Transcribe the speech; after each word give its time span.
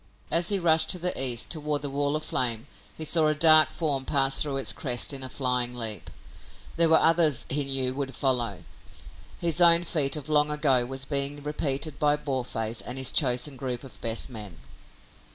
As 0.31 0.49
he 0.49 0.57
rushed 0.57 0.89
to 0.89 0.97
the 0.97 1.13
east 1.23 1.51
toward 1.51 1.83
the 1.83 1.89
wall 1.91 2.15
of 2.15 2.23
flame 2.23 2.65
he 2.97 3.05
saw 3.05 3.27
a 3.27 3.35
dark 3.35 3.69
form 3.69 4.03
pass 4.03 4.41
through 4.41 4.57
its 4.57 4.73
crest 4.73 5.13
in 5.13 5.21
a 5.21 5.29
flying 5.29 5.75
leap. 5.75 6.09
There 6.75 6.89
were 6.89 6.97
others 6.97 7.45
he 7.49 7.65
knew 7.65 7.93
would 7.93 8.15
follow. 8.15 8.63
His 9.37 9.61
own 9.61 9.83
feat 9.83 10.15
of 10.15 10.27
long 10.27 10.49
ago 10.49 10.87
was 10.87 11.05
being 11.05 11.43
repeated 11.43 11.99
by 11.99 12.17
Boarface 12.17 12.81
and 12.81 12.97
his 12.97 13.11
chosen 13.11 13.57
group 13.57 13.83
of 13.83 14.01
best 14.01 14.27
men! 14.27 14.57